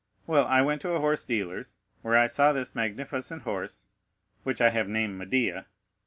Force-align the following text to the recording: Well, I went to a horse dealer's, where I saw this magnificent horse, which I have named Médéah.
Well, 0.25 0.47
I 0.47 0.63
went 0.63 0.81
to 0.81 0.93
a 0.95 0.99
horse 0.99 1.23
dealer's, 1.23 1.77
where 2.01 2.17
I 2.17 2.25
saw 2.25 2.51
this 2.53 2.73
magnificent 2.73 3.43
horse, 3.43 3.87
which 4.41 4.59
I 4.59 4.71
have 4.71 4.87
named 4.89 5.21
Médéah. 5.21 5.67